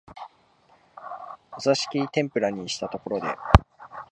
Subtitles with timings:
[1.55, 3.35] お座敷天婦羅にしたところで、